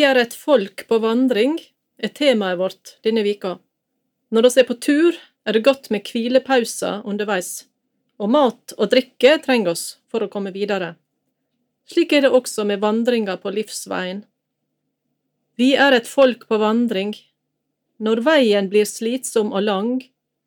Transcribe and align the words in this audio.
Vi 0.00 0.06
er 0.08 0.16
et 0.16 0.32
folk 0.32 0.86
på 0.88 0.96
vandring, 1.04 1.58
er 2.00 2.08
temaet 2.16 2.56
vårt 2.56 2.94
denne 3.04 3.20
vika. 3.20 3.58
Når 4.32 4.46
vi 4.46 4.62
er 4.62 4.66
på 4.70 4.76
tur, 4.80 5.18
er 5.44 5.52
det 5.52 5.60
godt 5.66 5.90
med 5.92 6.08
hvilepauser 6.08 7.02
underveis, 7.04 7.66
og 8.16 8.32
mat 8.32 8.72
og 8.78 8.94
drikke 8.94 9.34
trenger 9.44 9.74
oss 9.74 9.84
for 10.08 10.24
å 10.24 10.30
komme 10.32 10.54
videre. 10.56 10.94
Slik 11.84 12.16
er 12.16 12.24
det 12.24 12.32
også 12.32 12.64
med 12.64 12.80
vandringa 12.80 13.36
på 13.44 13.52
livsveien. 13.52 14.24
Vi 15.60 15.74
er 15.76 15.92
et 15.92 16.08
folk 16.08 16.48
på 16.48 16.62
vandring. 16.64 17.12
Når 18.00 18.24
veien 18.24 18.72
blir 18.72 18.88
slitsom 18.88 19.52
og 19.52 19.68
lang, 19.68 19.94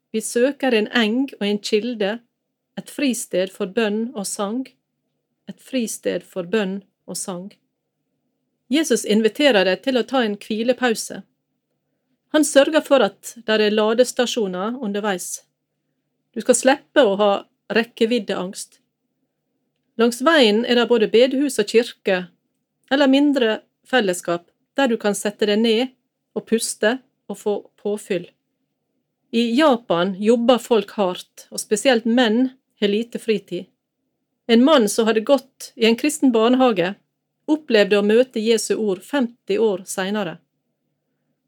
vi 0.10 0.26
søker 0.34 0.74
en 0.74 0.90
eng 0.98 1.28
og 1.38 1.46
en 1.52 1.62
kilde, 1.62 2.16
et 2.74 2.90
fristed 2.90 3.54
for 3.54 3.70
bønn 3.70 4.08
og 4.16 4.26
sang. 4.26 4.64
Et 5.46 5.62
fristed 5.62 6.26
for 6.26 6.42
bønn 6.42 6.80
og 7.06 7.22
sang. 7.22 7.52
Jesus 8.72 9.06
inviterer 9.06 9.66
deg 9.68 9.84
til 9.84 10.00
å 10.00 10.06
ta 10.08 10.24
en 10.24 10.38
hvilepause. 10.40 11.22
Han 12.34 12.46
sørger 12.46 12.82
for 12.82 13.04
at 13.06 13.36
det 13.46 13.60
er 13.62 13.76
ladestasjoner 13.76 14.80
underveis. 14.82 15.44
Du 16.34 16.42
skal 16.42 16.58
slippe 16.58 17.04
å 17.06 17.18
ha 17.20 17.34
rekkeviddeangst. 17.74 18.80
Langs 20.02 20.24
veien 20.26 20.64
er 20.66 20.80
det 20.80 20.88
både 20.90 21.12
bedehus 21.14 21.60
og 21.62 21.70
kirke, 21.70 22.24
eller 22.90 23.12
mindre 23.12 23.60
fellesskap, 23.86 24.48
der 24.74 24.90
du 24.90 24.98
kan 24.98 25.14
sette 25.14 25.46
deg 25.46 25.62
ned 25.62 25.92
og 26.34 26.48
puste 26.50 26.98
og 27.30 27.38
få 27.38 27.54
påfyll. 27.78 28.26
I 29.34 29.52
Japan 29.58 30.16
jobber 30.22 30.58
folk 30.62 30.96
hardt, 30.98 31.48
og 31.54 31.62
spesielt 31.62 32.06
menn 32.06 32.52
har 32.82 32.90
lite 32.90 33.22
fritid. 33.22 33.70
En 34.50 34.66
mann 34.66 34.90
som 34.90 35.08
hadde 35.08 35.24
gått 35.26 35.72
i 35.76 35.86
en 35.88 35.98
kristen 35.98 36.34
barnehage, 36.34 36.96
opplevde 37.50 38.00
å 38.00 38.06
møte 38.06 38.42
Jesu 38.42 38.76
ord 38.76 39.04
50 39.04 39.60
år 39.60 39.84
seinere. 39.90 40.38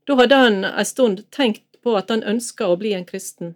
Da 0.05 0.17
hadde 0.19 0.39
han 0.41 0.65
ei 0.67 0.85
stund 0.85 1.23
tenkt 1.33 1.79
på 1.81 1.95
at 1.97 2.11
han 2.13 2.23
ønska 2.23 2.67
å 2.69 2.77
bli 2.81 2.93
en 2.93 3.07
kristen. 3.07 3.55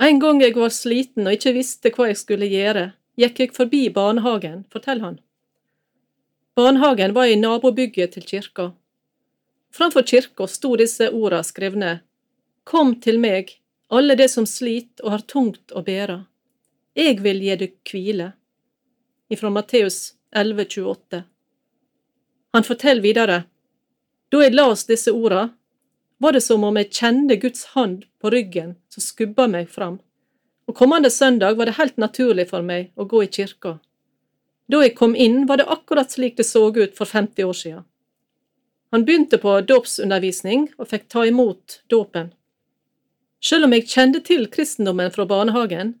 En 0.00 0.20
gang 0.22 0.40
jeg 0.40 0.54
var 0.56 0.72
sliten 0.72 1.26
og 1.26 1.34
ikke 1.34 1.56
visste 1.56 1.92
hva 1.94 2.10
jeg 2.10 2.20
skulle 2.20 2.48
gjøre, 2.48 2.92
gikk 3.18 3.40
jeg 3.42 3.54
forbi 3.56 3.88
barnehagen, 3.90 4.62
forteller 4.72 5.04
han. 5.04 5.16
Barnehagen 6.58 7.14
var 7.14 7.26
i 7.26 7.38
nabobygget 7.38 8.14
til 8.14 8.26
kirka. 8.26 8.70
Framfor 9.74 10.06
kirka 10.06 10.46
sto 10.48 10.74
disse 10.78 11.10
orda 11.10 11.42
skrevne 11.44 11.98
Kom 12.68 12.94
til 13.00 13.18
meg, 13.20 13.54
alle 13.88 14.14
de 14.18 14.26
som 14.28 14.46
sliter 14.46 15.04
og 15.04 15.14
har 15.14 15.24
tungt 15.32 15.72
å 15.72 15.82
bære. 15.84 16.18
Jeg 16.98 17.20
vil 17.24 17.40
gi 17.40 17.56
dykk 17.62 17.92
hvile. 17.92 18.32
Ifra 19.32 19.50
Matteus 19.54 20.14
11,28. 20.36 21.22
Han 22.58 22.64
forteller 22.64 23.02
videre. 23.02 23.42
Da 24.34 24.38
jeg 24.42 24.56
las 24.56 24.80
disse 24.88 25.12
orda, 25.14 25.44
var 26.18 26.34
det 26.34 26.40
som 26.42 26.64
om 26.66 26.78
jeg 26.80 26.88
kjente 26.90 27.36
Guds 27.38 27.68
hand 27.76 28.00
på 28.18 28.32
ryggen 28.34 28.72
som 28.90 29.04
skubba 29.04 29.44
meg 29.46 29.68
fram, 29.70 30.00
og 30.66 30.74
kommende 30.74 31.06
søndag 31.14 31.54
var 31.54 31.70
det 31.70 31.76
helt 31.76 32.00
naturlig 32.02 32.48
for 32.48 32.66
meg 32.66 32.88
å 32.98 33.06
gå 33.06 33.20
i 33.22 33.28
kirka. 33.36 33.76
Da 34.66 34.80
jeg 34.82 34.96
kom 34.98 35.14
inn, 35.14 35.44
var 35.46 35.62
det 35.62 35.68
akkurat 35.70 36.10
slik 36.10 36.34
det 36.40 36.48
så 36.48 36.64
ut 36.74 36.98
for 36.98 37.06
50 37.06 37.46
år 37.46 37.58
siden. 37.60 37.84
Han 38.90 39.06
begynte 39.06 39.38
på 39.38 39.54
dåpsundervisning 39.62 40.66
og 40.80 40.90
fikk 40.90 41.06
ta 41.14 41.28
imot 41.30 41.78
dåpen. 41.86 42.32
Selv 43.38 43.68
om 43.70 43.78
jeg 43.78 43.86
kjente 43.86 44.24
til 44.26 44.50
kristendommen 44.50 45.14
fra 45.14 45.28
barnehagen, 45.30 45.94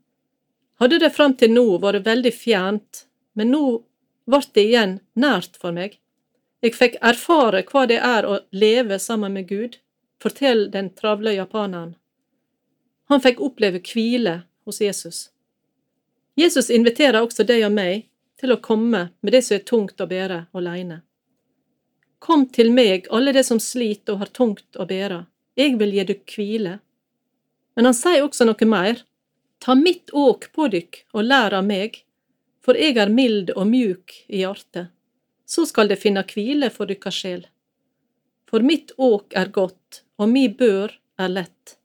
hadde 0.82 0.98
det 1.06 1.14
fram 1.14 1.38
til 1.38 1.54
nå 1.54 1.68
vært 1.86 2.02
veldig 2.10 2.34
fjernt, 2.34 3.06
men 3.38 3.54
nå 3.54 3.64
ble 4.26 4.44
det 4.58 4.68
igjen 4.72 4.98
nært 5.14 5.54
for 5.54 5.70
meg. 5.70 6.00
Jeg 6.58 6.74
fikk 6.74 6.96
erfare 7.06 7.62
hva 7.70 7.84
det 7.86 8.00
er 8.02 8.26
å 8.26 8.40
leve 8.50 8.98
sammen 8.98 9.36
med 9.36 9.46
Gud, 9.46 9.76
forteller 10.22 10.70
den 10.72 10.90
travle 10.90 11.36
japaneren. 11.36 11.92
Han 13.08 13.22
fikk 13.22 13.38
oppleve 13.40 13.80
hvile 13.86 14.40
hos 14.66 14.80
Jesus. 14.82 15.28
Jesus 16.34 16.70
inviterer 16.70 17.22
også 17.22 17.46
deg 17.46 17.62
og 17.66 17.76
meg 17.76 18.08
til 18.38 18.52
å 18.54 18.62
komme 18.62 19.04
med 19.20 19.34
det 19.34 19.44
som 19.46 19.56
er 19.56 19.64
tungt 19.70 20.02
å 20.02 20.08
bære 20.10 20.40
alene. 20.58 21.00
Kom 22.18 22.48
til 22.50 22.72
meg, 22.74 23.06
alle 23.14 23.32
de 23.32 23.44
som 23.46 23.62
sliter 23.62 24.16
og 24.16 24.24
har 24.24 24.34
tungt 24.34 24.78
å 24.78 24.86
bære, 24.86 25.22
jeg 25.58 25.78
vil 25.78 25.94
gi 25.94 26.08
dykk 26.10 26.34
hvile. 26.34 26.74
Men 27.78 27.86
han 27.86 27.94
sier 27.94 28.26
også 28.26 28.46
noe 28.46 28.66
mer. 28.66 29.04
Ta 29.62 29.74
mitt 29.78 30.10
åk 30.10 30.50
på 30.54 30.66
dykk 30.70 31.04
og 31.14 31.26
lær 31.26 31.54
av 31.54 31.66
meg, 31.66 32.02
for 32.62 32.78
jeg 32.78 32.98
er 32.98 33.10
mild 33.10 33.54
og 33.54 33.66
mjuk 33.70 34.14
i 34.26 34.42
hjertet 34.42 34.90
så 35.48 35.64
skal 35.66 35.88
det 35.88 35.96
finne 35.96 36.24
hvile 36.28 36.68
for 36.70 36.90
dykkar 36.90 37.14
sjel. 37.14 37.46
For 38.50 38.64
mitt 38.64 38.92
åk 38.96 39.32
er 39.36 39.48
godt, 39.52 40.02
og 40.20 40.28
mi 40.28 40.44
bør 40.48 40.92
er 41.20 41.32
lett. 41.32 41.78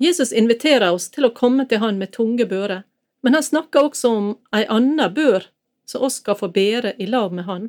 Jesus 0.00 0.32
inviterer 0.32 0.92
oss 0.92 1.08
til 1.12 1.28
å 1.28 1.34
komme 1.36 1.66
til 1.68 1.80
Han 1.80 1.98
med 2.00 2.12
tunge 2.16 2.46
bører, 2.48 2.84
men 3.20 3.36
han 3.36 3.44
snakker 3.44 3.90
også 3.90 4.12
om 4.16 4.30
ei 4.56 4.64
anna 4.68 5.08
bør 5.12 5.48
som 5.88 6.06
oss 6.06 6.20
skal 6.22 6.38
få 6.40 6.48
bære 6.52 6.94
i 6.98 7.08
lag 7.08 7.32
med 7.36 7.44
Han. 7.44 7.68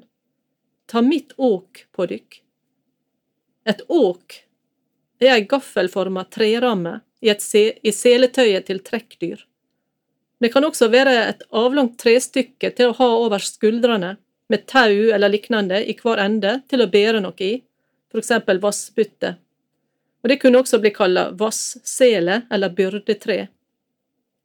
Ta 0.88 1.02
mitt 1.04 1.34
åk 1.38 1.86
på 1.92 2.08
dykk. 2.12 2.42
Et 3.68 3.84
åk 3.88 4.42
er 5.22 5.36
ei 5.36 5.46
gaffelforma 5.48 6.26
treramme 6.32 7.00
i, 7.22 7.32
se 7.40 7.64
i 7.84 7.94
seletøyet 7.96 8.68
til 8.68 8.82
trekkdyr. 8.84 9.46
Det 10.42 10.50
kan 10.52 10.66
også 10.66 10.90
være 10.90 11.14
et 11.30 11.44
avlangt 11.54 12.00
trestykke 12.02 12.72
til 12.76 12.92
å 12.92 12.98
ha 12.98 13.10
over 13.22 13.44
skuldrene 13.44 14.16
med 14.52 14.66
tau 14.68 15.12
eller 15.16 15.32
lignende 15.32 15.80
i 15.88 15.96
hver 15.96 16.20
ende 16.20 16.58
til 16.68 16.84
å 16.84 16.90
bære 16.92 17.22
noe 17.24 17.46
i, 17.46 17.54
for 18.12 18.20
eksempel 18.20 18.60
vassbytte. 18.60 19.36
Og 20.22 20.30
det 20.30 20.42
kunne 20.42 20.60
også 20.60 20.82
bli 20.84 20.92
kalla 20.94 21.30
vassele 21.40 22.42
eller 22.52 22.74
byrdetre. 22.76 23.48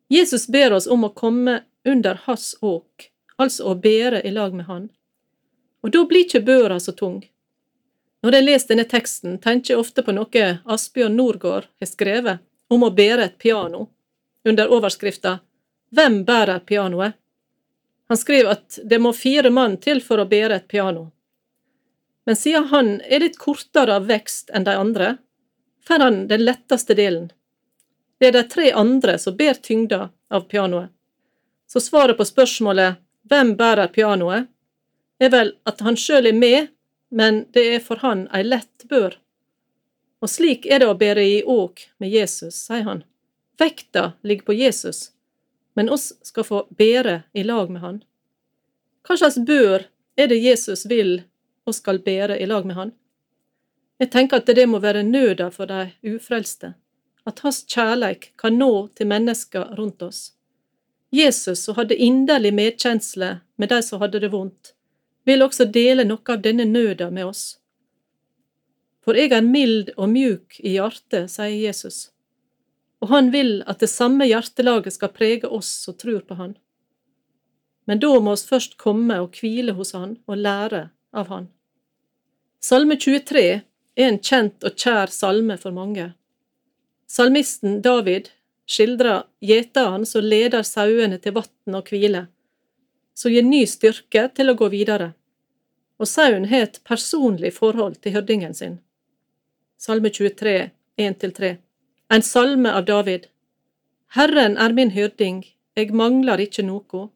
Jesus 0.08 0.46
ber 0.46 0.76
oss 0.78 0.86
om 0.86 1.04
å 1.04 1.10
komme 1.10 1.58
under 1.84 2.20
hans 2.28 2.54
åk, 2.62 3.08
altså 3.36 3.72
å 3.72 3.74
bære 3.74 4.22
i 4.22 4.30
lag 4.30 4.54
med 4.54 4.70
han. 4.70 4.86
Og 5.82 5.90
da 5.90 6.04
blir 6.06 6.24
ikke 6.24 6.44
børa 6.46 6.78
så 6.80 6.94
tung. 6.94 7.18
Når 8.22 8.38
jeg 8.38 8.46
leser 8.46 8.72
denne 8.72 8.86
teksten, 8.90 9.36
tenker 9.42 9.74
jeg 9.74 9.82
ofte 9.82 10.06
på 10.06 10.14
noe 10.14 10.46
Asbjørn 10.64 11.18
Norgård 11.18 11.66
har 11.66 11.90
skrevet 11.90 12.46
om 12.70 12.86
å 12.86 12.94
bære 12.94 13.26
et 13.26 13.38
piano, 13.42 13.88
under 14.46 14.70
overskrifta 14.70 15.40
Hvem 15.90 16.22
bærer 16.26 16.62
pianoet? 16.66 17.18
Han 18.08 18.16
skriver 18.16 18.50
at 18.50 18.78
det 18.84 18.98
må 18.98 19.12
fire 19.12 19.50
mann 19.50 19.76
til 19.82 20.00
for 20.02 20.22
å 20.22 20.28
bære 20.30 20.60
et 20.60 20.68
piano. 20.68 21.10
Men 22.26 22.36
siden 22.36 22.68
han 22.70 22.92
er 23.00 23.22
litt 23.22 23.38
kortere 23.38 23.98
av 23.98 24.06
vekst 24.10 24.50
enn 24.54 24.66
de 24.66 24.74
andre, 24.74 25.16
får 25.86 26.02
han 26.02 26.20
den 26.30 26.44
letteste 26.46 26.94
delen. 26.98 27.30
Det 28.18 28.30
er 28.30 28.36
de 28.38 28.44
tre 28.50 28.70
andre 28.72 29.18
som 29.18 29.36
bærer 29.36 29.60
tyngda 29.62 30.08
av 30.30 30.46
pianoet. 30.50 30.90
Så 31.66 31.82
svaret 31.82 32.18
på 32.18 32.24
spørsmålet 32.26 33.02
hvem 33.30 33.54
bærer 33.58 33.90
pianoet, 33.94 34.46
er 35.18 35.30
vel 35.32 35.52
at 35.66 35.80
han 35.82 35.96
sjøl 35.98 36.28
er 36.30 36.36
med, 36.36 36.68
men 37.10 37.44
det 37.54 37.64
er 37.74 37.82
for 37.82 38.02
han 38.02 38.26
ei 38.34 38.42
lett 38.46 38.86
bør. 38.90 39.16
Og 40.22 40.30
slik 40.30 40.66
er 40.66 40.82
det 40.82 40.90
å 40.90 40.98
bære 40.98 41.24
i 41.24 41.42
åk 41.42 41.88
med 42.02 42.12
Jesus, 42.12 42.58
sier 42.68 42.86
han. 42.86 43.02
Vekta 43.58 44.12
ligger 44.22 44.50
på 44.50 44.58
Jesus 44.58 45.15
men 45.76 45.90
oss 45.92 46.12
skal 46.22 46.44
få 46.44 46.66
bære 46.70 47.22
i 47.32 47.42
lag 47.44 47.70
med 47.70 47.82
Han. 47.84 47.98
Hva 49.04 49.16
slags 49.20 49.36
bør 49.38 49.84
er 50.16 50.30
det 50.32 50.38
Jesus 50.40 50.86
vil 50.88 51.18
oss 51.68 51.82
skal 51.82 52.00
bære 52.02 52.38
i 52.40 52.46
lag 52.48 52.64
med 52.66 52.78
Han? 52.78 52.92
Jeg 54.00 54.10
tenker 54.12 54.40
at 54.40 54.48
det 54.56 54.66
må 54.68 54.80
være 54.80 55.04
nøda 55.04 55.50
for 55.52 55.68
de 55.68 55.90
ufrelste, 56.16 56.72
at 57.28 57.44
Hans 57.44 57.62
kjærleik 57.68 58.32
kan 58.40 58.56
nå 58.56 58.88
til 58.96 59.12
mennesker 59.12 59.76
rundt 59.76 60.02
oss. 60.02 60.32
Jesus, 61.12 61.62
som 61.64 61.76
hadde 61.76 61.96
inderlig 61.96 62.54
medkjensle 62.54 63.30
med 63.56 63.68
de 63.68 63.82
som 63.82 64.00
hadde 64.00 64.20
det 64.20 64.32
vondt, 64.32 64.72
vil 65.24 65.44
også 65.44 65.68
dele 65.72 66.04
noe 66.08 66.24
av 66.32 66.42
denne 66.42 66.64
nøda 66.64 67.10
med 67.10 67.28
oss. 67.28 67.44
For 69.04 69.16
jeg 69.16 69.32
er 69.32 69.44
mild 69.44 69.92
og 69.96 70.08
mjuk 70.10 70.58
i 70.60 70.76
hjertet, 70.78 71.30
sier 71.30 71.56
Jesus 71.68 72.15
og 73.02 73.10
han 73.12 73.30
vil 73.32 73.60
at 73.68 73.82
det 73.82 73.90
samme 73.92 74.26
hjertelaget 74.28 74.96
skal 74.96 75.12
prege 75.12 75.48
oss 75.48 75.68
som 75.84 75.96
tror 75.98 76.22
på 76.26 76.36
han. 76.38 76.54
Men 77.86 78.00
da 78.02 78.12
må 78.20 78.34
oss 78.34 78.46
først 78.48 78.76
komme 78.80 79.18
og 79.22 79.36
hvile 79.36 79.76
hos 79.76 79.92
han 79.94 80.16
og 80.26 80.40
lære 80.42 80.88
av 81.16 81.28
han. 81.30 81.50
Salme 82.62 82.96
23 82.98 83.42
er 83.46 84.08
en 84.08 84.18
kjent 84.18 84.64
og 84.64 84.74
kjær 84.80 85.12
salme 85.12 85.58
for 85.60 85.76
mange. 85.76 86.08
Salmisten 87.06 87.78
David 87.84 88.32
skildrer 88.66 89.28
gjeteren 89.44 90.06
som 90.08 90.24
leder 90.26 90.66
sauene 90.66 91.20
til 91.22 91.36
vann 91.36 91.78
og 91.78 91.92
hvile, 91.92 92.24
som 93.14 93.30
gir 93.30 93.46
ny 93.46 93.62
styrke 93.70 94.26
til 94.34 94.50
å 94.50 94.56
gå 94.58 94.68
videre, 94.72 95.12
og 96.00 96.10
sauen 96.10 96.48
har 96.50 96.66
et 96.66 96.80
personlig 96.84 97.54
forhold 97.54 98.00
til 98.02 98.16
hyrdingen 98.16 98.56
sin. 98.56 98.80
Salme 99.78 100.10
23, 100.10 100.72
1-3 100.98 101.54
en 102.08 102.22
salme 102.22 102.70
av 102.72 102.84
David. 102.86 103.26
Herren 104.14 104.54
er 104.62 104.74
min 104.76 104.92
hyrding, 104.94 105.42
eg 105.74 105.90
manglar 105.90 106.40
ikkje 106.42 106.64
noko. 106.68 107.08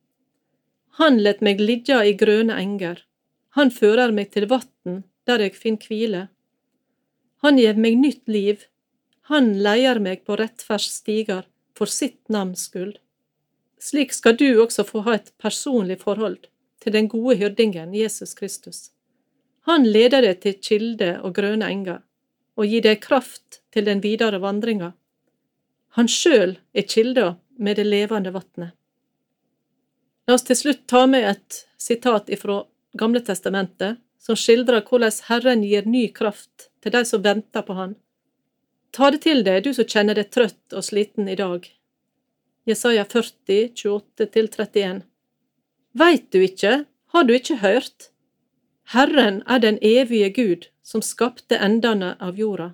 Han 0.99 1.21
let 1.23 1.41
meg 1.47 1.63
ligge 1.63 2.01
i 2.05 2.17
grøne 2.19 2.57
enger, 2.59 3.05
han 3.55 3.71
fører 3.71 4.11
meg 4.15 4.33
til 4.35 4.49
vatn 4.51 5.03
der 5.29 5.45
jeg 5.45 5.55
finner 5.55 5.87
hvile. 5.87 6.23
Han 7.45 7.59
gjev 7.59 7.79
meg 7.79 7.97
nytt 8.01 8.27
liv, 8.27 8.67
han 9.31 9.53
leier 9.63 10.01
meg 10.03 10.25
på 10.27 10.37
rettferds 10.41 10.91
stiger 10.99 11.47
for 11.79 11.87
sitt 11.87 12.19
navns 12.29 12.67
skyld. 12.67 12.99
Slik 13.81 14.13
skal 14.13 14.37
du 14.37 14.49
også 14.61 14.85
få 14.85 15.05
ha 15.07 15.15
et 15.17 15.31
personlig 15.39 16.01
forhold 16.03 16.51
til 16.83 16.93
den 16.97 17.09
gode 17.09 17.39
hyrdingen 17.39 17.95
Jesus 17.95 18.35
Kristus. 18.35 18.91
Han 19.69 19.87
leder 19.87 20.25
deg 20.27 20.43
til 20.43 20.59
kilde 20.59 21.15
og 21.23 21.37
grønne 21.39 21.69
enger, 21.71 22.03
og 22.59 22.67
gir 22.67 22.83
deg 22.85 23.01
kraft 23.05 23.60
til 23.75 23.87
den 23.87 24.02
videre 24.05 24.40
vandringa. 24.43 24.93
Han 25.99 26.08
sjøl 26.08 26.58
er 26.75 26.87
kilda 26.87 27.37
med 27.58 27.76
det 27.76 27.87
levende 27.87 28.32
vatnet. 28.34 28.75
La 30.26 30.37
oss 30.37 30.46
til 30.46 30.58
slutt 30.58 30.87
ta 30.90 31.06
med 31.11 31.26
et 31.26 31.64
sitat 31.81 32.31
ifra 32.31 32.62
Gamle 32.99 33.20
testamentet, 33.22 34.00
som 34.19 34.37
skildrer 34.37 34.82
hvordan 34.87 35.14
Herren 35.28 35.62
gir 35.62 35.87
ny 35.87 36.08
kraft 36.14 36.70
til 36.82 36.94
de 36.94 37.05
som 37.06 37.22
venter 37.22 37.62
på 37.62 37.76
Han. 37.78 37.94
Ta 38.90 39.11
det 39.14 39.22
til 39.22 39.44
deg, 39.46 39.62
du 39.62 39.70
som 39.75 39.87
kjenner 39.87 40.19
deg 40.19 40.32
trøtt 40.34 40.75
og 40.75 40.82
sliten 40.84 41.28
i 41.31 41.37
dag. 41.38 41.69
Jesaja 42.67 43.05
40, 43.06 43.70
28–31 43.78 45.02
Veit 45.94 46.26
du 46.34 46.43
ikke, 46.43 46.84
har 47.14 47.25
du 47.26 47.32
ikke 47.34 47.61
hørt? 47.62 48.11
Herren 48.90 49.43
er 49.46 49.62
den 49.62 49.78
evige 49.82 50.31
Gud, 50.34 50.69
som 50.82 51.02
skapte 51.02 51.58
endene 51.58 52.17
av 52.19 52.38
jorda. 52.38 52.72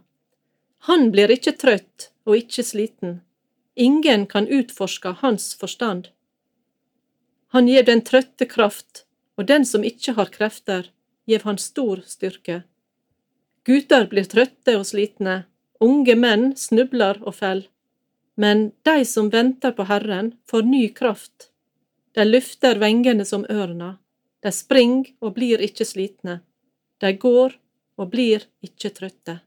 Han 0.86 1.10
blir 1.10 1.32
ikke 1.34 1.56
trøtt 1.58 2.10
og 2.28 2.36
ikke 2.38 2.62
sliten. 2.62 3.20
Ingen 3.74 4.26
kan 4.30 4.46
utforske 4.46 5.16
hans 5.22 5.48
forstand. 5.58 6.08
Han 7.54 7.66
gir 7.66 7.82
den 7.86 8.02
trøtte 8.06 8.46
kraft, 8.46 9.02
og 9.34 9.48
den 9.50 9.66
som 9.66 9.84
ikke 9.84 10.14
har 10.16 10.30
krefter, 10.30 10.90
gjev 11.26 11.42
han 11.48 11.58
stor 11.58 12.02
styrke. 12.06 12.60
Gutar 13.66 14.06
blir 14.12 14.28
trøtte 14.30 14.76
og 14.78 14.86
slitne, 14.86 15.42
unge 15.82 16.14
menn 16.14 16.52
snubler 16.56 17.18
og 17.26 17.34
fell. 17.40 17.64
Men 18.36 18.70
de 18.86 19.02
som 19.08 19.32
venter 19.32 19.74
på 19.74 19.88
Herren, 19.90 20.34
får 20.46 20.68
ny 20.70 20.84
kraft. 20.94 21.50
De 22.14 22.24
løfter 22.24 22.78
vengene 22.78 23.26
som 23.26 23.42
ørna, 23.50 23.96
de 24.44 24.52
springer 24.54 25.10
og 25.20 25.34
blir 25.34 25.66
ikke 25.66 25.88
slitne, 25.88 26.40
de 27.02 27.12
går 27.18 27.58
og 27.98 28.12
blir 28.12 28.46
ikke 28.62 28.94
trøtte. 28.94 29.40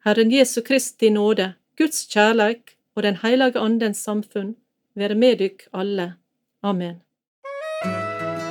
Herren 0.00 0.30
Jesu 0.32 0.62
Kristi 0.64 1.10
nåde, 1.12 1.52
Guds 1.76 2.06
kjærleik 2.08 2.70
og 2.96 3.02
Den 3.04 3.18
heilage 3.20 3.60
Andens 3.60 3.98
samfunn 4.00 4.54
være 4.96 5.14
med 5.14 5.36
dykk 5.42 5.66
alle. 5.76 6.14
Amen. 6.62 7.02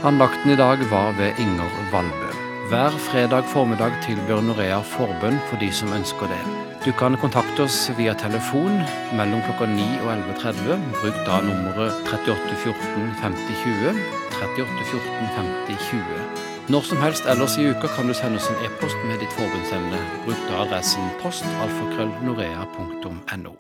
Andakten 0.06 0.54
i 0.54 0.58
dag 0.60 0.84
var 0.92 1.18
ved 1.18 1.42
Inger 1.42 1.72
Valbø. 1.92 2.30
Hver 2.70 2.94
fredag 3.08 3.50
formiddag 3.54 3.98
tilbyr 4.06 4.44
Norea 4.46 4.84
forbønn 4.92 5.42
for 5.50 5.58
de 5.64 5.72
som 5.74 5.90
ønsker 5.98 6.30
det. 6.30 6.44
Du 6.86 6.92
kan 7.02 7.18
kontakte 7.18 7.66
oss 7.66 7.80
via 7.98 8.14
telefon 8.14 8.78
mellom 9.18 9.42
klokka 9.48 9.66
9 9.74 9.88
og 10.04 10.14
11.30. 10.20 10.86
Bruk 11.02 11.18
da 11.26 11.42
nummeret 11.50 11.98
3814 12.12 13.10
5020. 13.26 13.98
3814 14.38 15.34
5020. 15.42 16.49
Når 16.70 16.82
som 16.86 17.00
helst 17.02 17.26
ellers 17.26 17.58
i 17.58 17.64
uka 17.66 17.88
kan 17.96 18.08
du 18.08 18.14
sende 18.14 18.38
oss 18.38 18.50
en 18.52 18.60
e-post 18.66 19.00
med 19.08 19.18
ditt 19.24 19.34
forbundsemne. 19.38 20.02
Bruk 20.26 20.44
da 20.52 20.62
adressen 20.68 21.10
post 21.24 21.48
alfakrøllnorea.no. 21.66 23.54